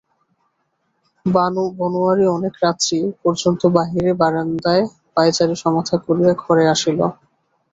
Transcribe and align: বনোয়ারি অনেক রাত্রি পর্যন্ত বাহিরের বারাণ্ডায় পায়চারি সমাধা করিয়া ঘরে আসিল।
বনোয়ারি 1.79 2.25
অনেক 2.37 2.53
রাত্রি 2.63 2.97
পর্যন্ত 3.23 3.61
বাহিরের 3.75 4.15
বারাণ্ডায় 4.21 4.83
পায়চারি 5.15 5.55
সমাধা 5.63 5.95
করিয়া 6.05 6.31
ঘরে 6.43 6.63
আসিল। 6.73 6.99